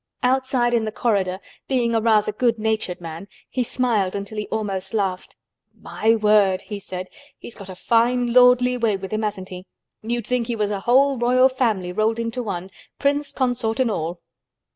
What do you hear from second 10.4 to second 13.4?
he was a whole Royal Family rolled into one—Prince